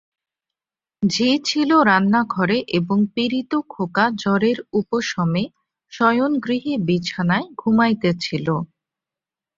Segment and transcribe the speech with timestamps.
[1.03, 5.43] ঝি ছিল রান্নাঘরে এবং পীড়িত খোকা জ্বরের উপশমে
[5.93, 8.47] শয়নগৃহে বিছানায় ঘুমাইতেছিল।